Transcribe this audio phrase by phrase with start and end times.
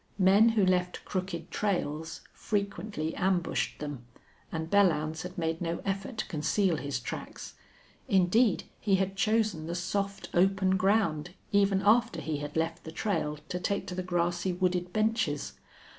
[0.17, 4.03] Men who left crooked trails frequently ambushed them,
[4.51, 7.53] and Belllounds had made no effort to conceal his tracks.
[8.07, 13.37] Indeed, he had chosen the soft, open ground, even after he had left the trail
[13.49, 15.53] to take to the grassy, wooded benches.